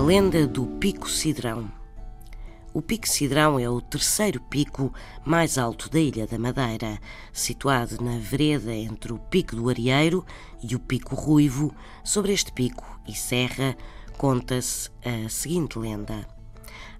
lenda 0.00 0.46
do 0.46 0.66
Pico 0.66 1.08
Cidrão. 1.08 1.70
O 2.74 2.82
Pico 2.82 3.08
Cidrão 3.08 3.58
é 3.58 3.68
o 3.68 3.80
terceiro 3.80 4.40
pico 4.40 4.92
mais 5.24 5.56
alto 5.56 5.88
da 5.88 5.98
Ilha 5.98 6.26
da 6.26 6.38
Madeira, 6.38 6.98
situado 7.32 8.02
na 8.02 8.18
vereda 8.18 8.74
entre 8.74 9.12
o 9.12 9.18
Pico 9.18 9.56
do 9.56 9.68
Arieiro 9.68 10.24
e 10.62 10.74
o 10.74 10.78
Pico 10.78 11.14
Ruivo. 11.14 11.74
Sobre 12.04 12.32
este 12.32 12.52
pico 12.52 12.84
e 13.08 13.14
serra 13.14 13.76
conta-se 14.18 14.90
a 15.04 15.28
seguinte 15.28 15.78
lenda. 15.78 16.26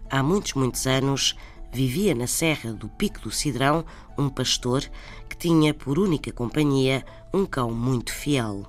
Há 0.08 0.22
muitos, 0.22 0.54
muitos 0.54 0.86
anos 0.86 1.36
vivia 1.72 2.14
na 2.14 2.26
serra 2.26 2.72
do 2.72 2.88
Pico 2.88 3.20
do 3.20 3.30
Cidrão 3.30 3.84
um 4.16 4.28
pastor 4.30 4.82
que 5.28 5.36
tinha 5.36 5.74
por 5.74 5.98
única 5.98 6.32
companhia 6.32 7.04
um 7.34 7.44
cão 7.44 7.70
muito 7.70 8.12
fiel. 8.12 8.66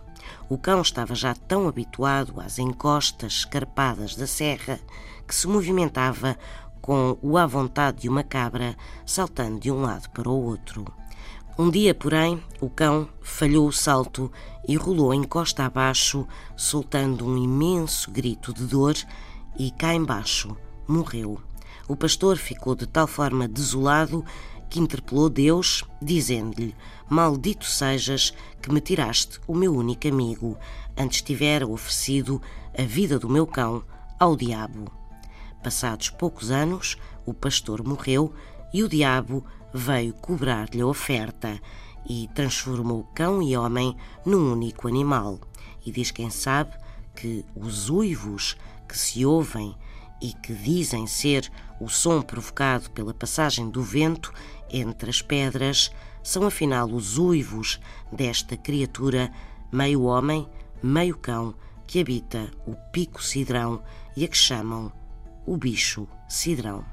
O 0.49 0.57
cão 0.57 0.81
estava 0.81 1.15
já 1.15 1.33
tão 1.33 1.67
habituado 1.67 2.39
às 2.39 2.59
encostas 2.59 3.33
escarpadas 3.33 4.15
da 4.15 4.27
serra 4.27 4.79
que 5.27 5.35
se 5.35 5.47
movimentava 5.47 6.37
com 6.81 7.17
o 7.21 7.37
à 7.37 7.45
vontade 7.45 8.01
de 8.01 8.09
uma 8.09 8.23
cabra, 8.23 8.75
saltando 9.05 9.59
de 9.59 9.71
um 9.71 9.81
lado 9.81 10.09
para 10.11 10.29
o 10.29 10.43
outro. 10.43 10.85
Um 11.59 11.69
dia, 11.69 11.93
porém, 11.95 12.41
o 12.61 12.69
cão 12.69 13.09
falhou 13.21 13.67
o 13.67 13.73
salto 13.73 14.31
e 14.67 14.75
rolou 14.75 15.13
encosta 15.13 15.65
abaixo, 15.65 16.27
soltando 16.55 17.25
um 17.25 17.35
imenso 17.35 18.11
grito 18.11 18.53
de 18.53 18.63
dor 18.65 18.95
e 19.57 19.71
cá 19.71 19.93
embaixo 19.93 20.55
morreu. 20.87 21.41
O 21.87 21.95
pastor 21.95 22.37
ficou 22.37 22.75
de 22.75 22.85
tal 22.85 23.07
forma 23.07 23.47
desolado 23.47 24.23
que 24.69 24.79
interpelou 24.79 25.29
Deus, 25.29 25.83
dizendo-lhe: 26.01 26.75
Maldito 27.09 27.65
sejas 27.65 28.33
que 28.61 28.71
me 28.71 28.81
tiraste 28.81 29.39
o 29.47 29.55
meu 29.55 29.75
único 29.75 30.07
amigo, 30.07 30.57
antes 30.97 31.21
tivera 31.21 31.67
oferecido 31.67 32.41
a 32.77 32.83
vida 32.83 33.17
do 33.17 33.29
meu 33.29 33.47
cão 33.47 33.83
ao 34.19 34.35
diabo. 34.35 34.91
Passados 35.63 36.09
poucos 36.09 36.51
anos, 36.51 36.97
o 37.25 37.33
pastor 37.33 37.83
morreu 37.83 38.33
e 38.73 38.83
o 38.83 38.89
diabo 38.89 39.43
veio 39.73 40.13
cobrar-lhe 40.13 40.81
a 40.81 40.87
oferta 40.87 41.59
e 42.09 42.29
transformou 42.33 43.03
cão 43.13 43.41
e 43.41 43.55
homem 43.57 43.95
num 44.25 44.51
único 44.51 44.87
animal. 44.87 45.39
E 45.85 45.91
diz 45.91 46.11
quem 46.11 46.29
sabe 46.29 46.71
que 47.15 47.43
os 47.55 47.89
uivos 47.89 48.55
que 48.87 48.97
se 48.97 49.25
ouvem 49.25 49.75
e 50.21 50.33
que 50.33 50.53
dizem 50.53 51.05
ser 51.07 51.51
o 51.79 51.87
som 51.87 52.21
provocado 52.21 52.89
pela 52.91 53.13
passagem 53.13 53.69
do 53.69 53.81
vento 53.81 54.33
entre 54.69 55.09
as 55.09 55.21
pedras 55.21 55.91
são 56.23 56.43
afinal 56.45 56.89
os 56.89 57.17
uivos 57.17 57.79
desta 58.11 58.57
criatura, 58.57 59.31
meio 59.71 60.03
homem, 60.03 60.47
meio 60.83 61.17
cão, 61.17 61.55
que 61.85 62.01
habita 62.01 62.51
o 62.65 62.75
pico 62.91 63.23
cidrão 63.23 63.81
e 64.15 64.25
a 64.25 64.27
que 64.27 64.37
chamam 64.37 64.91
o 65.45 65.55
bicho 65.55 66.07
cidrão. 66.27 66.83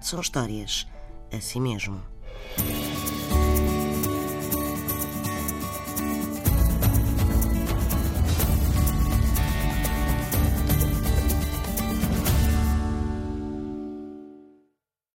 São 0.00 0.20
histórias 0.20 0.88
assim 1.32 1.60
mesmo. 1.60 2.02